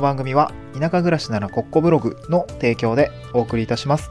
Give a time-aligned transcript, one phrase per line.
[0.00, 4.10] の番組は田舎暮らしならコッコブログの提供でお送りいたします。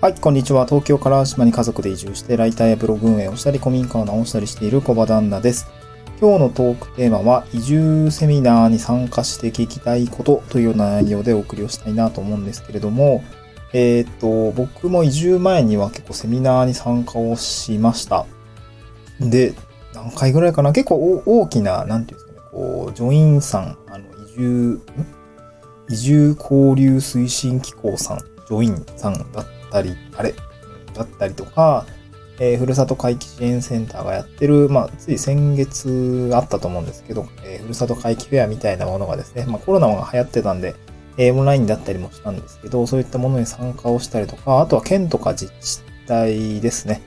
[0.00, 0.64] はい、こんにちは。
[0.64, 5.66] 東京から島に家族で移住してライターやブログ運営をしたり古民家を直したりしている小場旦那です。
[6.20, 13.24] 今日のトークテーマは移住セミナーに参加して聞きたいことというような内容でお送りをしたいなと思うんですけれども、
[13.72, 18.24] えーっと、僕も移住前には結構セミナーに参加をしました。
[19.18, 19.52] で、
[19.94, 20.72] 何回ぐらいかな？
[20.72, 22.27] 結構大きな、なんていうんですか、
[22.94, 24.80] ジョインさん、あの、移住、
[25.88, 30.34] 移住交流推進機構さん、ジョインさんだったり、あれ？
[30.94, 31.86] だったりとか、
[32.40, 40.74] えーふるさと回帰支援センターがやってる、まあ、つい先月あったと思うんですけど、えーふるさと回帰フェアみたいなものがですね、まあ、コロナが流行ってたんで、
[41.16, 47.02] えーオンラインだったりもしたんですけど、そういったものに参加をしたりとか、あとは県とか自治体ですね、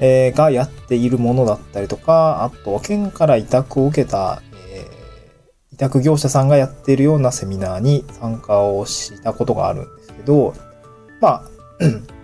[0.00, 4.42] えーがやっているものだったりとか、あと、県から委託を受けた、
[5.78, 10.52] 委託業者さんがやっているようなセミナーに参加をしたことがあるんですけど、
[11.22, 11.44] ま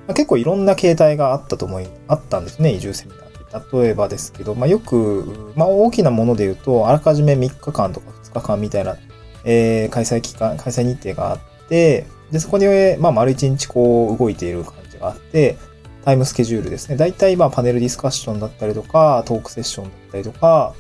[0.09, 3.83] あ、結構いろんな形態があったと思い、あったんですね、移住セミナーって。
[3.83, 8.97] 例えばですけど、まあよく、まあ大きなもので言うと、あらかじめ3日間とか2日間みたいな、
[9.45, 11.39] えー開催期間、開催日程があっ
[11.69, 12.67] て、で、そこに、
[12.99, 15.57] まあ丸1日こう動いている感じがあって、
[16.05, 16.97] タイムスケジュールですね。
[16.97, 20.75] 大体まあパネルディスカッションだったりとか、トークセッションだったりとか、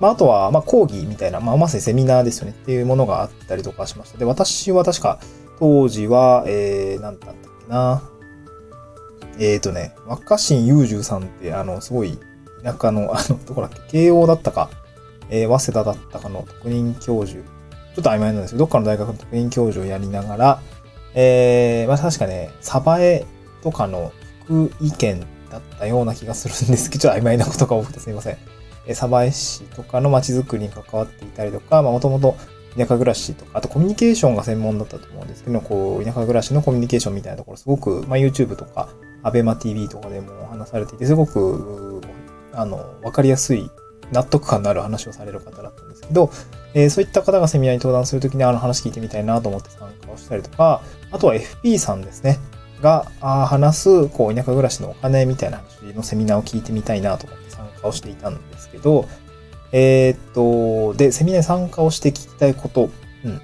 [0.00, 4.18] まああとはまあ講義みたいな、まあまさにセミナーですよねっていうものがあったりとかしました。
[4.18, 5.20] で、私は確か
[5.58, 8.02] 当時は、えー、なんだったっけな。
[9.38, 12.18] えーとね、若新雄十さんって、あの、すごい
[12.62, 14.70] 田舎の、あの、どこだっけ、慶応だったか、
[15.30, 17.42] えー、早稲田だったかの特任教授、
[17.94, 20.60] ちょっと曖昧なんですけど、どっかの大学の特任教授をやりながら、
[21.14, 23.24] えー、まあ確かね、鯖江
[23.62, 24.12] とかの
[24.44, 28.38] 福井県だったような気がするんですけど、ちょっと曖昧なことが多くてすいません。
[28.86, 32.36] え、鯖江市とかの街づくりに関わっていたりとか、まあもともと
[32.76, 38.88] 田舎暮らしとか、あとコミュニケーションが専門だったと思うんですけど、こう、田舎暮らしのコミュニケーションみたいなところ、すごく、まあ YouTube とか、
[39.22, 42.00] アベマ TV とかでも話されていて、すごく、
[42.52, 43.70] あの、わかりやすい、
[44.12, 46.30] 納得感のある話をされる方だったんですけど、
[46.74, 52.38] えーそういった方がセミナーに登壇するときにあの話聞いてみたいなと思って参加をしたりとか、あとは FP さんですね。
[52.80, 59.08] があ話す、こう、田舎暮らしのお金みたいな話のセミナーを聞いてみたいなと思って参をしていたんですけど、
[59.72, 62.90] えーっと、で、セミナーに参加をして聞きたいこと、
[63.24, 63.40] うん。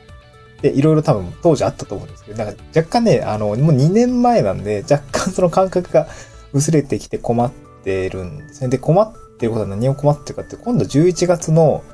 [0.63, 6.09] で、いろいろ多分当時あったと思うんですけど、なんか若干ね、あの、もう2年前なんで、若干 その感覚が
[6.53, 7.53] 薄れてきて困っ
[7.85, 8.69] てるんですね。
[8.69, 11.85] で、困ってることは何を困ってるかって、今度11月の、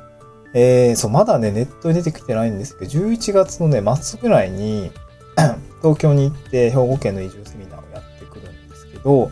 [0.54, 4.92] えー、そう、まだね、ネットに出てきてないんですけど、11月のね、末ぐらいに、
[5.82, 9.30] 東京に行って兵庫県の移住セミナーをやってくるんですけど、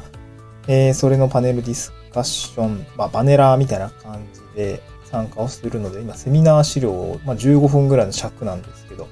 [0.66, 9.08] えー、それのパネルディスカッション、まあ、バネラーみたいな感じで参加をするので、今、セミナー資料を、まあ、15分ぐらいの尺なんですけど、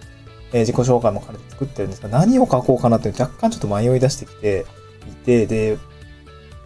[0.52, 4.66] えー自己紹介も兼ねて作ってるんですが、何を書こうかなって若干ちょっと迷い出してきて
[5.08, 5.78] いて、で、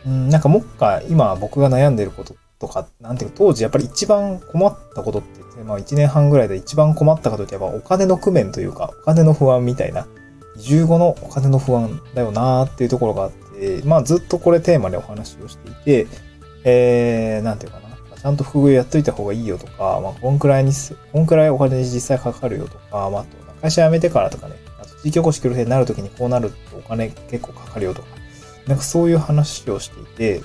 [0.06, 10.06] うん、なんかもっか今僕が悩んでることとか、なんていうか当時やっぱり一番困ったことって言って、まあ1年半ぐらいで一番困ったことってやっぱお金の工面というか、お金の不安みたいな、
[10.56, 13.41] 移住後のお金の不安だよなーっていうところがあって、
[13.84, 16.06] まあずっとこれテーマでお話をしていて、
[16.64, 28.08] えー、なんていうかな、ちゃんと副業やっといた方がいいよとか、まあこんくらいにす、こんくらいお金に実際かかるよとか、まああと会社辞めてからとかね、あと地域おこし協力になるときにこうなるとお金結構かかるよとか、
[28.66, 30.40] なんかそういう話をしていて、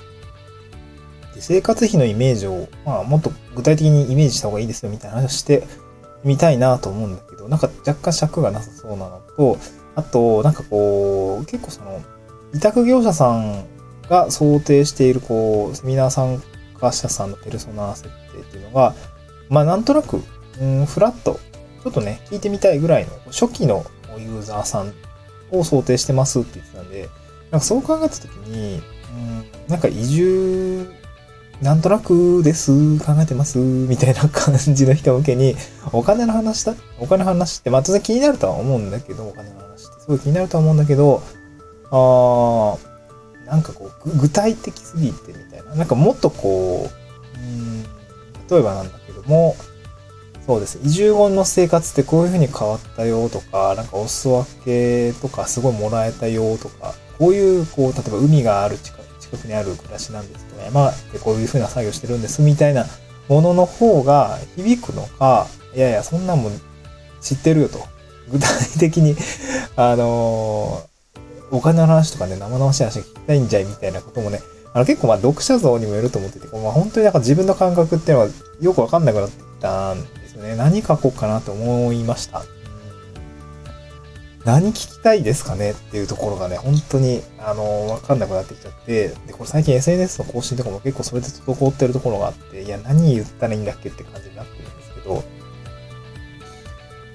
[1.34, 5.64] で生活費のイメージを、まあ、もっと具体的にイメージした方がいいですよみたいな話をして
[6.24, 9.58] みたいなと思うんだけど、なんか若干尺がなさそうなのと、
[9.94, 12.00] あと、なんかこう、結構その、
[12.54, 13.66] 委託業者さん
[14.08, 16.42] が想定している、こう、セミナー参
[16.80, 18.94] 加者さんのペルソナ設定っていうのが、
[19.48, 20.22] まあなんとなく、
[20.60, 21.40] うん、フラット、
[21.82, 23.84] ちょっとね、聞いてみたいぐらいの初期の
[24.18, 24.92] ユーザーさん
[25.50, 27.08] を想定してますって言ってたんで、
[27.50, 28.80] なんかそう考えたときに、
[29.14, 30.90] うん、なんか移住、
[31.62, 35.56] なんとなくです、考えてます、みたいな感じの人向けに、
[35.92, 41.22] お金の話だ、お金の話って、まあ当然気になるとは思うんだけど、お金の話ってすごい気になるとは思うんだけど、
[41.90, 45.74] あー、なんかこう、具体的すぎてみたいな。
[45.74, 49.56] なんかもっとこう、うん、例えばなんだけども、
[50.46, 50.78] そうです。
[50.82, 62.86] 移住後の生活ってこういう風に変わったよとか、なんかお裾分けとかすごいもらえたよとか、こういう、こう、例えば海がある近く近くにある暮らしなんですけど、山でこういう風な作業してるんですみたいな
[63.28, 66.52] ものの方が響くのか、いやいや、そんなもん
[67.20, 67.80] 知ってるよと。
[68.30, 68.48] 具体
[68.78, 69.16] 的に、
[69.76, 70.97] あのー
[71.50, 74.40] お金の話とかね、生々しい話が聞きたいんじゃいみたいなこともね、
[74.72, 78.28] あの結構まあ読者像にもよると思ってて、まあ、本当になんか自分の感覚っていうのは
[78.60, 80.56] よくわかんなくなってきたんですよね。
[80.56, 82.42] 何書こうかなと思いました。
[84.44, 95.22] 何聞きたいですかねっていうところがね、本当に、あの、わかんなくなってきちゃって、で、これ最近 SNS の更新とかも結構それで滞ってるところがあって、いや、何言ったらいいんだっけって感じになってるんですけど、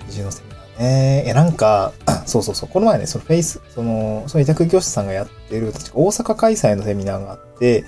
[0.10, 1.24] 移住のセミナね。
[1.28, 1.94] え、なんか、
[2.26, 7.84] そうそうそう、この前ね、そのフェイス、その、その委託業者さんがやってる、確か大阪開催のセミナーがあって、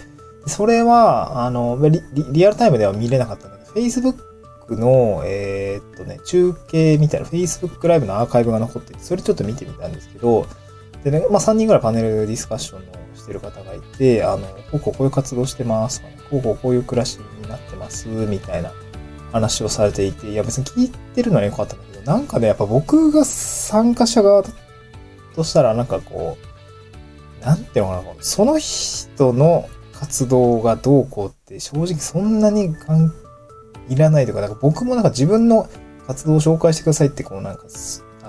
[0.47, 4.15] それは、あの、リリリアルタイムでは見れなかったんだけど、Facebook
[4.69, 10.45] の、えーっとね、中継みたいな Facebook ライブのアーカイブが残ってて、それちょっと見てみたんですけど、
[11.03, 18.71] でね、まあ3人ぐらいパネルディスカッションをしてる方がいて、あの、こうこうこういう活動してますとかね、こうこうこういう暮らしになってます、みたいな
[19.31, 24.43] 話をされていて、いや別に聞いてるのは良かったんだけど、なんかね、やっぱ僕が参加者側
[25.35, 26.37] としたら、なんかこ
[27.41, 33.13] う、なんていうのかな、その人の活動がどうこうって正直そんなに関
[33.89, 35.67] いらないとか、なんか僕もなんか自分の
[36.05, 37.63] 活動を紹介してくださいって、こうなんか、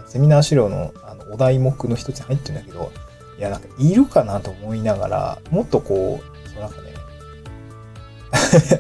[0.07, 2.91] セミナー資料のあのお題目の一つに入ってるんだけど、
[3.39, 6.95] いやなんかいるかなと思いながら、もっとこう、そうなんかね、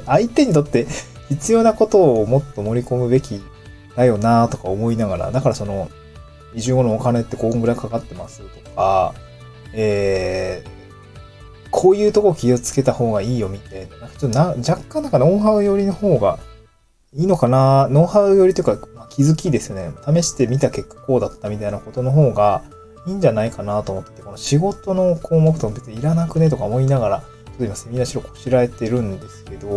[0.06, 0.86] 相手にとって
[1.28, 3.42] 必要なことをもっと盛り込むべき
[3.96, 5.90] だよなとか思いながら、だからその、
[6.54, 9.14] 移住後のお金ってこんぐらいかかってますとか、
[9.72, 16.38] えー、こういうとこ気をつけた方がいいよみたいな、ちょっとな若干なんかノウハウ寄りの方が
[17.12, 19.90] いいのかなノウハウ寄りというか、まあ気づきですね。
[20.06, 22.62] 試してみた結果こうだったみたいなことの方が
[23.06, 29.68] いいんじゃないかなと思ってて、この仕事の項目とか別にいらなくねとか思いながら、ちょっと今セミナー資料こしらえてるんですけど、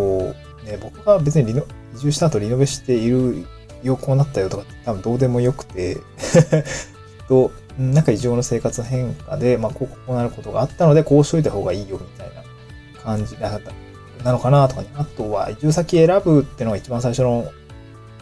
[0.64, 1.64] ね、僕が別にリノ
[1.96, 3.46] 移住した後リノベしている
[3.84, 5.98] よ、こうなったよとか多分どうでもよくて、
[7.28, 12.44] と、なんか異常の生活変化で、まあ、こう、なることがあったので、こうしといた方がいいよ、みたいな
[13.02, 13.60] 感じな
[14.24, 14.90] なのかなとかね。
[14.96, 17.52] あとは、移住先選ぶってのが一番最初の、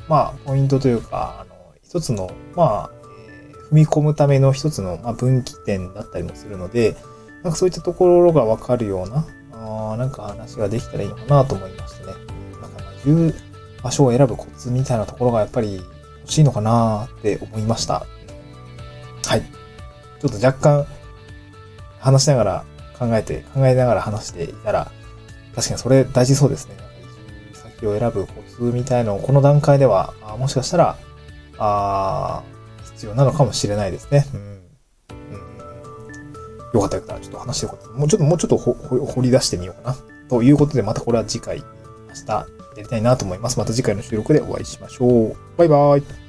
[0.07, 2.89] まあ、ポイントというか、あの、一つの、まあ、
[3.19, 6.95] えー踏み込むための一つの、まあ、分岐点だったりもするので、
[7.43, 12.13] なんかそういったところがわかるような、あなんか話ができたらいいのかなと思いましたね。
[12.61, 12.93] なんか、まあ、
[13.83, 15.81] 場所を選ぶコツみたいなところがやっぱり
[16.21, 18.05] 欲しいのかなって思いました。
[19.25, 19.41] はい。
[19.41, 20.87] ちょっと若干
[21.99, 22.65] 話しながら
[22.97, 24.91] 考えて、考えながら話していたら、
[25.55, 26.75] 確かにそれ大事そうですね。
[27.51, 30.97] 移住先を選ぶコツみたいのをこの段階では、あもしかしたら、
[31.57, 32.57] あー
[32.93, 34.25] 必要なのかもしれないですね。
[34.33, 34.41] うん。
[34.41, 34.59] うん、
[36.73, 37.23] よかったよかった。
[37.23, 37.87] ちょっと話してよかった。
[37.89, 39.97] もうちょっと、もうちょっと掘り出してみようかな。
[40.29, 42.47] ということで、またこれは次回、明日
[42.77, 43.59] やりたいなと思います。
[43.59, 45.37] また次回の収録でお会いしましょう。
[45.57, 46.26] バイバイ。